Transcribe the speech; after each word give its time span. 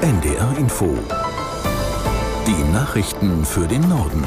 NDR 0.00 0.56
Info. 0.56 0.96
Die 2.46 2.72
Nachrichten 2.72 3.44
für 3.44 3.66
den 3.66 3.80
Norden. 3.88 4.24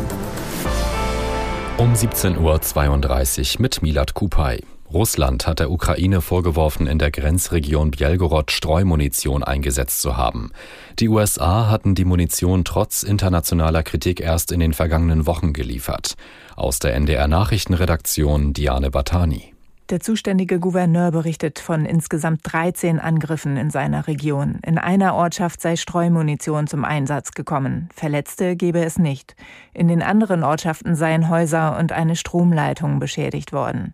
Um 1.77 1.93
17.32 1.93 3.55
Uhr 3.55 3.61
mit 3.61 3.81
Milat 3.81 4.13
Kupay. 4.13 4.65
Russland 4.91 5.47
hat 5.47 5.59
der 5.59 5.71
Ukraine 5.71 6.19
vorgeworfen, 6.19 6.87
in 6.87 6.99
der 6.99 7.09
Grenzregion 7.09 7.91
Bjelgorod 7.91 8.51
Streumunition 8.51 9.45
eingesetzt 9.45 10.01
zu 10.01 10.17
haben. 10.17 10.51
Die 10.99 11.07
USA 11.07 11.69
hatten 11.69 11.95
die 11.95 12.03
Munition 12.03 12.65
trotz 12.65 13.03
internationaler 13.03 13.83
Kritik 13.83 14.19
erst 14.19 14.51
in 14.51 14.59
den 14.59 14.73
vergangenen 14.73 15.25
Wochen 15.25 15.53
geliefert. 15.53 16.15
Aus 16.57 16.79
der 16.79 16.95
NDR 16.95 17.29
Nachrichtenredaktion 17.29 18.51
Diane 18.51 18.91
Batani. 18.91 19.50
Der 19.91 19.99
zuständige 19.99 20.57
Gouverneur 20.57 21.11
berichtet 21.11 21.59
von 21.59 21.85
insgesamt 21.85 22.39
13 22.43 22.97
Angriffen 22.97 23.57
in 23.57 23.69
seiner 23.71 24.07
Region. 24.07 24.61
In 24.65 24.77
einer 24.77 25.15
Ortschaft 25.15 25.59
sei 25.59 25.75
Streumunition 25.75 26.67
zum 26.67 26.85
Einsatz 26.85 27.31
gekommen. 27.31 27.89
Verletzte 27.93 28.55
gebe 28.55 28.79
es 28.85 28.97
nicht. 28.97 29.35
In 29.73 29.89
den 29.89 30.01
anderen 30.01 30.45
Ortschaften 30.45 30.95
seien 30.95 31.27
Häuser 31.27 31.77
und 31.77 31.91
eine 31.91 32.15
Stromleitung 32.15 32.99
beschädigt 32.99 33.51
worden. 33.51 33.93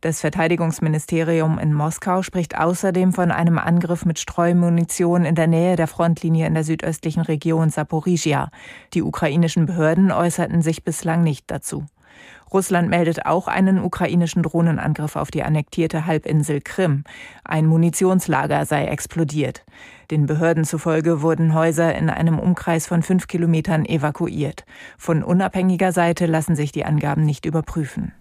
Das 0.00 0.22
Verteidigungsministerium 0.22 1.58
in 1.58 1.74
Moskau 1.74 2.22
spricht 2.22 2.56
außerdem 2.56 3.12
von 3.12 3.30
einem 3.30 3.58
Angriff 3.58 4.06
mit 4.06 4.18
Streumunition 4.18 5.26
in 5.26 5.34
der 5.34 5.46
Nähe 5.46 5.76
der 5.76 5.88
Frontlinie 5.88 6.46
in 6.46 6.54
der 6.54 6.64
südöstlichen 6.64 7.20
Region 7.20 7.68
Saporizhia. 7.68 8.48
Die 8.94 9.02
ukrainischen 9.02 9.66
Behörden 9.66 10.10
äußerten 10.10 10.62
sich 10.62 10.84
bislang 10.84 11.22
nicht 11.22 11.50
dazu. 11.50 11.84
Russland 12.52 12.88
meldet 12.88 13.26
auch 13.26 13.48
einen 13.48 13.82
ukrainischen 13.82 14.42
Drohnenangriff 14.42 15.16
auf 15.16 15.30
die 15.30 15.42
annektierte 15.42 16.06
Halbinsel 16.06 16.60
Krim. 16.60 17.04
Ein 17.44 17.66
Munitionslager 17.66 18.64
sei 18.64 18.86
explodiert. 18.86 19.64
Den 20.10 20.26
Behörden 20.26 20.64
zufolge 20.64 21.22
wurden 21.22 21.54
Häuser 21.54 21.94
in 21.94 22.10
einem 22.10 22.38
Umkreis 22.38 22.86
von 22.86 23.02
fünf 23.02 23.26
Kilometern 23.26 23.84
evakuiert. 23.84 24.64
Von 24.98 25.22
unabhängiger 25.22 25.92
Seite 25.92 26.26
lassen 26.26 26.54
sich 26.56 26.72
die 26.72 26.84
Angaben 26.84 27.24
nicht 27.24 27.44
überprüfen. 27.44 28.12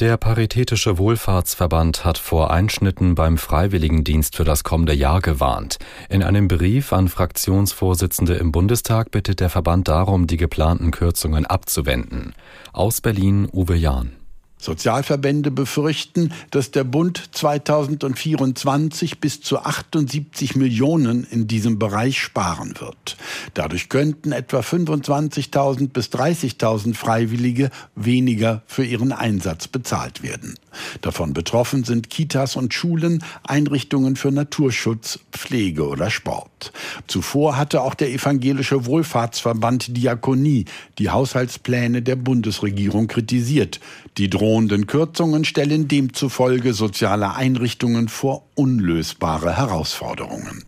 Der 0.00 0.16
Paritätische 0.16 0.96
Wohlfahrtsverband 0.96 2.04
hat 2.04 2.18
vor 2.18 2.52
Einschnitten 2.52 3.16
beim 3.16 3.36
Freiwilligendienst 3.36 4.36
für 4.36 4.44
das 4.44 4.62
kommende 4.62 4.94
Jahr 4.94 5.20
gewarnt. 5.20 5.78
In 6.08 6.22
einem 6.22 6.46
Brief 6.46 6.92
an 6.92 7.08
Fraktionsvorsitzende 7.08 8.34
im 8.34 8.52
Bundestag 8.52 9.10
bittet 9.10 9.40
der 9.40 9.50
Verband 9.50 9.88
darum, 9.88 10.28
die 10.28 10.36
geplanten 10.36 10.92
Kürzungen 10.92 11.46
abzuwenden. 11.46 12.36
Aus 12.72 13.00
Berlin 13.00 13.48
Uwe 13.52 13.74
Jahn. 13.74 14.12
Sozialverbände 14.60 15.50
befürchten, 15.50 16.32
dass 16.50 16.70
der 16.70 16.84
Bund 16.84 17.30
2024 17.32 19.20
bis 19.20 19.40
zu 19.40 19.58
78 19.58 20.56
Millionen 20.56 21.24
in 21.24 21.46
diesem 21.46 21.78
Bereich 21.78 22.20
sparen 22.20 22.74
wird. 22.78 23.16
Dadurch 23.54 23.88
könnten 23.88 24.32
etwa 24.32 24.60
25.000 24.60 25.88
bis 25.88 26.08
30.000 26.08 26.94
Freiwillige 26.94 27.70
weniger 27.94 28.62
für 28.66 28.84
ihren 28.84 29.12
Einsatz 29.12 29.68
bezahlt 29.68 30.22
werden. 30.22 30.54
Davon 31.00 31.32
betroffen 31.32 31.84
sind 31.84 32.10
Kitas 32.10 32.56
und 32.56 32.74
Schulen, 32.74 33.24
Einrichtungen 33.42 34.16
für 34.16 34.30
Naturschutz, 34.30 35.18
Pflege 35.32 35.86
oder 35.86 36.10
Sport. 36.10 36.72
Zuvor 37.06 37.56
hatte 37.56 37.82
auch 37.82 37.94
der 37.94 38.10
evangelische 38.10 38.86
Wohlfahrtsverband 38.86 39.96
Diakonie 39.96 40.66
die 40.98 41.10
Haushaltspläne 41.10 42.02
der 42.02 42.16
Bundesregierung 42.16 43.08
kritisiert. 43.08 43.80
Die 44.18 44.30
drohenden 44.30 44.86
Kürzungen 44.86 45.44
stellen 45.44 45.88
demzufolge 45.88 46.74
soziale 46.74 47.34
Einrichtungen 47.34 48.08
vor 48.08 48.44
unlösbare 48.54 49.56
Herausforderungen. 49.56 50.67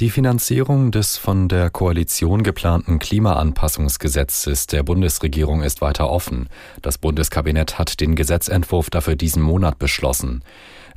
Die 0.00 0.10
Finanzierung 0.10 0.92
des 0.92 1.16
von 1.16 1.48
der 1.48 1.70
Koalition 1.70 2.44
geplanten 2.44 3.00
Klimaanpassungsgesetzes 3.00 4.68
der 4.68 4.84
Bundesregierung 4.84 5.62
ist 5.62 5.80
weiter 5.80 6.08
offen. 6.08 6.48
Das 6.82 6.98
Bundeskabinett 6.98 7.80
hat 7.80 7.98
den 7.98 8.14
Gesetzentwurf 8.14 8.90
dafür 8.90 9.16
diesen 9.16 9.42
Monat 9.42 9.80
beschlossen. 9.80 10.44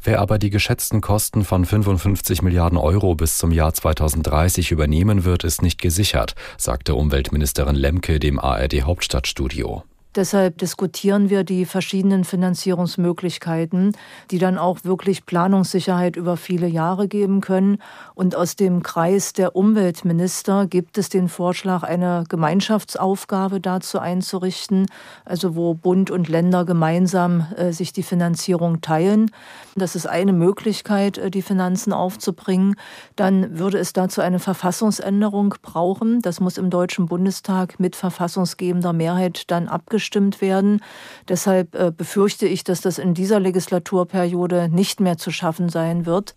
Wer 0.03 0.19
aber 0.19 0.37
die 0.37 0.51
geschätzten 0.51 1.01
Kosten 1.01 1.43
von 1.45 1.65
55 1.65 2.43
Milliarden 2.43 2.77
Euro 2.77 3.15
bis 3.15 3.39
zum 3.39 3.51
Jahr 3.51 3.73
2030 3.73 4.69
übernehmen 4.69 5.23
wird, 5.23 5.45
ist 5.45 5.63
nicht 5.63 5.81
gesichert, 5.81 6.35
sagte 6.59 6.93
Umweltministerin 6.93 7.75
Lemke 7.75 8.19
dem 8.19 8.37
ARD 8.37 8.83
Hauptstadtstudio. 8.83 9.83
Deshalb 10.15 10.57
diskutieren 10.57 11.29
wir 11.29 11.45
die 11.45 11.65
verschiedenen 11.65 12.25
Finanzierungsmöglichkeiten, 12.25 13.93
die 14.29 14.39
dann 14.39 14.57
auch 14.57 14.79
wirklich 14.83 15.25
Planungssicherheit 15.25 16.17
über 16.17 16.35
viele 16.35 16.67
Jahre 16.67 17.07
geben 17.07 17.39
können. 17.39 17.77
Und 18.13 18.35
aus 18.35 18.57
dem 18.57 18.83
Kreis 18.83 19.31
der 19.31 19.55
Umweltminister 19.55 20.67
gibt 20.67 20.97
es 20.97 21.07
den 21.07 21.29
Vorschlag, 21.29 21.83
eine 21.83 22.25
Gemeinschaftsaufgabe 22.27 23.61
dazu 23.61 23.99
einzurichten, 23.99 24.87
also 25.23 25.55
wo 25.55 25.75
Bund 25.75 26.11
und 26.11 26.27
Länder 26.27 26.65
gemeinsam 26.65 27.47
äh, 27.55 27.71
sich 27.71 27.93
die 27.93 28.03
Finanzierung 28.03 28.81
teilen. 28.81 29.31
Das 29.75 29.95
ist 29.95 30.07
eine 30.07 30.33
Möglichkeit, 30.33 31.19
äh, 31.19 31.31
die 31.31 31.41
Finanzen 31.41 31.93
aufzubringen. 31.93 32.75
Dann 33.15 33.57
würde 33.57 33.77
es 33.77 33.93
dazu 33.93 34.19
eine 34.19 34.39
Verfassungsänderung 34.39 35.55
brauchen. 35.61 36.21
Das 36.21 36.41
muss 36.41 36.57
im 36.57 36.69
Deutschen 36.69 37.05
Bundestag 37.05 37.79
mit 37.79 37.95
verfassungsgebender 37.95 38.91
Mehrheit 38.91 39.49
dann 39.49 39.69
abgestimmt 39.69 40.00
abgestimmt 40.01 40.41
werden. 40.41 40.81
Deshalb 41.27 41.75
äh, 41.75 41.91
befürchte 41.95 42.47
ich, 42.47 42.63
dass 42.63 42.81
das 42.81 42.97
in 42.97 43.13
dieser 43.13 43.39
Legislaturperiode 43.39 44.67
nicht 44.69 44.99
mehr 44.99 45.17
zu 45.17 45.29
schaffen 45.31 45.69
sein 45.69 46.07
wird. 46.07 46.35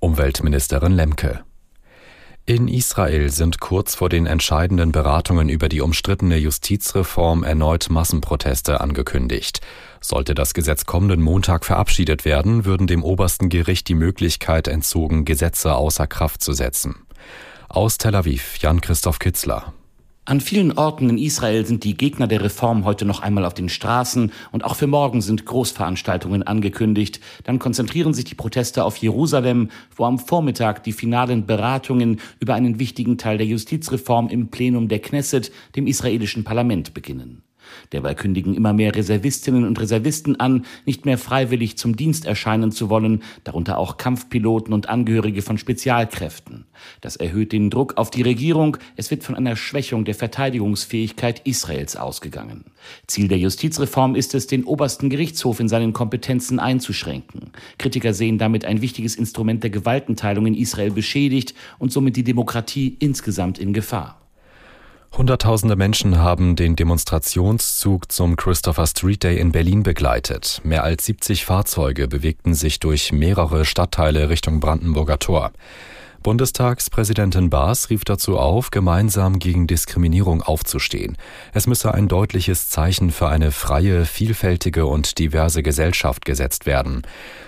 Umweltministerin 0.00 0.92
Lemke. 0.92 1.44
In 2.44 2.66
Israel 2.66 3.28
sind 3.30 3.60
kurz 3.60 3.94
vor 3.94 4.08
den 4.08 4.26
entscheidenden 4.26 4.90
Beratungen 4.90 5.48
über 5.48 5.68
die 5.68 5.80
umstrittene 5.80 6.38
Justizreform 6.38 7.44
erneut 7.44 7.88
Massenproteste 7.88 8.80
angekündigt. 8.80 9.60
Sollte 10.00 10.34
das 10.34 10.52
Gesetz 10.54 10.84
kommenden 10.84 11.20
Montag 11.20 11.64
verabschiedet 11.64 12.24
werden, 12.24 12.64
würden 12.64 12.88
dem 12.88 13.04
obersten 13.04 13.48
Gericht 13.48 13.86
die 13.88 13.94
Möglichkeit 13.94 14.66
entzogen, 14.66 15.24
Gesetze 15.24 15.74
außer 15.74 16.08
Kraft 16.08 16.42
zu 16.42 16.52
setzen. 16.52 16.96
Aus 17.68 17.98
Tel 17.98 18.16
Aviv, 18.16 18.56
Jan-Christoph 18.58 19.20
Kitzler. 19.20 19.72
An 20.24 20.40
vielen 20.40 20.78
Orten 20.78 21.10
in 21.10 21.18
Israel 21.18 21.66
sind 21.66 21.82
die 21.82 21.96
Gegner 21.96 22.28
der 22.28 22.44
Reform 22.44 22.84
heute 22.84 23.04
noch 23.04 23.22
einmal 23.22 23.44
auf 23.44 23.54
den 23.54 23.68
Straßen 23.68 24.30
und 24.52 24.64
auch 24.64 24.76
für 24.76 24.86
morgen 24.86 25.20
sind 25.20 25.44
Großveranstaltungen 25.44 26.44
angekündigt. 26.44 27.18
Dann 27.42 27.58
konzentrieren 27.58 28.14
sich 28.14 28.26
die 28.26 28.36
Proteste 28.36 28.84
auf 28.84 28.98
Jerusalem, 28.98 29.70
wo 29.96 30.04
am 30.04 30.20
Vormittag 30.20 30.84
die 30.84 30.92
finalen 30.92 31.44
Beratungen 31.44 32.20
über 32.38 32.54
einen 32.54 32.78
wichtigen 32.78 33.18
Teil 33.18 33.36
der 33.36 33.48
Justizreform 33.48 34.28
im 34.28 34.46
Plenum 34.46 34.86
der 34.86 35.00
Knesset, 35.00 35.50
dem 35.74 35.88
israelischen 35.88 36.44
Parlament, 36.44 36.94
beginnen. 36.94 37.42
Derweil 37.92 38.14
kündigen 38.14 38.54
immer 38.54 38.72
mehr 38.72 38.94
Reservistinnen 38.94 39.64
und 39.64 39.80
Reservisten 39.80 40.38
an, 40.40 40.64
nicht 40.86 41.04
mehr 41.04 41.18
freiwillig 41.18 41.76
zum 41.78 41.96
Dienst 41.96 42.26
erscheinen 42.26 42.72
zu 42.72 42.90
wollen, 42.90 43.22
darunter 43.44 43.78
auch 43.78 43.96
Kampfpiloten 43.96 44.72
und 44.72 44.88
Angehörige 44.88 45.42
von 45.42 45.58
Spezialkräften. 45.58 46.64
Das 47.00 47.16
erhöht 47.16 47.52
den 47.52 47.70
Druck 47.70 47.96
auf 47.96 48.10
die 48.10 48.22
Regierung. 48.22 48.76
Es 48.96 49.10
wird 49.10 49.24
von 49.24 49.34
einer 49.34 49.56
Schwächung 49.56 50.04
der 50.04 50.14
Verteidigungsfähigkeit 50.14 51.42
Israels 51.44 51.96
ausgegangen. 51.96 52.64
Ziel 53.06 53.28
der 53.28 53.38
Justizreform 53.38 54.14
ist 54.14 54.34
es, 54.34 54.46
den 54.46 54.64
obersten 54.64 55.10
Gerichtshof 55.10 55.60
in 55.60 55.68
seinen 55.68 55.92
Kompetenzen 55.92 56.58
einzuschränken. 56.58 57.50
Kritiker 57.78 58.14
sehen 58.14 58.38
damit 58.38 58.64
ein 58.64 58.82
wichtiges 58.82 59.16
Instrument 59.16 59.62
der 59.62 59.70
Gewaltenteilung 59.70 60.46
in 60.46 60.54
Israel 60.54 60.90
beschädigt 60.90 61.54
und 61.78 61.92
somit 61.92 62.16
die 62.16 62.24
Demokratie 62.24 62.96
insgesamt 62.98 63.58
in 63.58 63.72
Gefahr. 63.72 64.21
Hunderttausende 65.14 65.76
Menschen 65.76 66.20
haben 66.20 66.56
den 66.56 66.74
Demonstrationszug 66.74 68.10
zum 68.10 68.36
Christopher 68.36 68.86
Street 68.86 69.22
Day 69.22 69.38
in 69.38 69.52
Berlin 69.52 69.82
begleitet. 69.82 70.62
Mehr 70.64 70.84
als 70.84 71.04
70 71.04 71.44
Fahrzeuge 71.44 72.08
bewegten 72.08 72.54
sich 72.54 72.80
durch 72.80 73.12
mehrere 73.12 73.66
Stadtteile 73.66 74.30
Richtung 74.30 74.58
Brandenburger 74.60 75.18
Tor. 75.18 75.52
Bundestagspräsidentin 76.22 77.50
Baas 77.50 77.90
rief 77.90 78.04
dazu 78.04 78.38
auf, 78.38 78.70
gemeinsam 78.70 79.38
gegen 79.38 79.66
Diskriminierung 79.66 80.42
aufzustehen. 80.42 81.16
Es 81.52 81.66
müsse 81.66 81.92
ein 81.92 82.08
deutliches 82.08 82.68
Zeichen 82.68 83.10
für 83.10 83.28
eine 83.28 83.50
freie, 83.50 84.04
vielfältige 84.04 84.86
und 84.86 85.18
diverse 85.18 85.62
Gesellschaft 85.62 86.24
gesetzt 86.24 86.64
werden. 86.64 87.02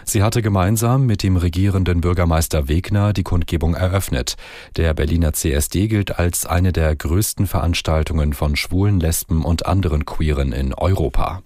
Sie 0.04 0.22
hatte 0.22 0.42
gemeinsam 0.42 1.06
mit 1.06 1.22
dem 1.22 1.36
regierenden 1.36 2.00
Bürgermeister 2.00 2.68
Wegner 2.68 3.12
die 3.12 3.22
Kundgebung 3.22 3.74
eröffnet. 3.74 4.34
Der 4.76 4.92
Berliner 4.92 5.32
CSD 5.32 5.88
gilt 5.88 6.18
als 6.18 6.44
eine 6.44 6.72
der 6.72 6.94
größten 6.94 7.46
Veranstaltungen 7.46 8.32
von 8.32 8.56
Schwulen, 8.56 9.00
Lesben 9.00 9.44
und 9.44 9.66
anderen 9.66 10.04
Queeren 10.04 10.52
in 10.52 10.74
Europa. 10.74 11.42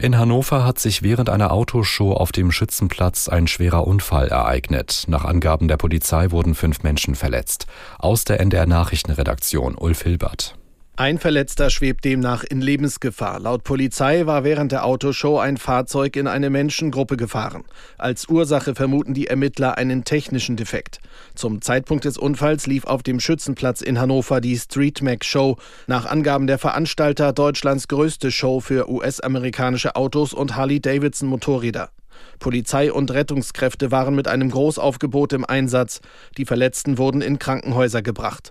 In 0.00 0.16
Hannover 0.16 0.64
hat 0.64 0.78
sich 0.78 1.02
während 1.02 1.28
einer 1.28 1.50
Autoshow 1.50 2.12
auf 2.12 2.30
dem 2.30 2.52
Schützenplatz 2.52 3.28
ein 3.28 3.48
schwerer 3.48 3.84
Unfall 3.84 4.28
ereignet. 4.28 5.02
Nach 5.08 5.24
Angaben 5.24 5.66
der 5.66 5.76
Polizei 5.76 6.30
wurden 6.30 6.54
fünf 6.54 6.84
Menschen 6.84 7.16
verletzt. 7.16 7.66
Aus 7.98 8.22
der 8.22 8.38
NDR 8.38 8.66
Nachrichtenredaktion 8.66 9.74
Ulf 9.74 10.02
Hilbert. 10.02 10.54
Ein 11.00 11.18
Verletzter 11.18 11.70
schwebt 11.70 12.04
demnach 12.04 12.42
in 12.42 12.60
Lebensgefahr. 12.60 13.38
Laut 13.38 13.62
Polizei 13.62 14.26
war 14.26 14.42
während 14.42 14.72
der 14.72 14.84
Autoshow 14.84 15.38
ein 15.38 15.56
Fahrzeug 15.56 16.16
in 16.16 16.26
eine 16.26 16.50
Menschengruppe 16.50 17.16
gefahren. 17.16 17.62
Als 17.98 18.28
Ursache 18.28 18.74
vermuten 18.74 19.14
die 19.14 19.28
Ermittler 19.28 19.78
einen 19.78 20.02
technischen 20.02 20.56
Defekt. 20.56 20.98
Zum 21.36 21.62
Zeitpunkt 21.62 22.04
des 22.04 22.18
Unfalls 22.18 22.66
lief 22.66 22.84
auf 22.84 23.04
dem 23.04 23.20
Schützenplatz 23.20 23.80
in 23.80 24.00
Hannover 24.00 24.40
die 24.40 24.58
Street 24.58 25.00
Mac 25.00 25.24
Show. 25.24 25.56
Nach 25.86 26.04
Angaben 26.04 26.48
der 26.48 26.58
Veranstalter 26.58 27.32
Deutschlands 27.32 27.86
größte 27.86 28.32
Show 28.32 28.58
für 28.58 28.90
US-amerikanische 28.90 29.94
Autos 29.94 30.34
und 30.34 30.56
Harley-Davidson 30.56 31.28
Motorräder. 31.28 31.90
Polizei 32.40 32.92
und 32.92 33.12
Rettungskräfte 33.12 33.92
waren 33.92 34.16
mit 34.16 34.26
einem 34.26 34.50
Großaufgebot 34.50 35.32
im 35.32 35.44
Einsatz. 35.44 36.00
Die 36.36 36.44
Verletzten 36.44 36.98
wurden 36.98 37.20
in 37.20 37.38
Krankenhäuser 37.38 38.02
gebracht. 38.02 38.50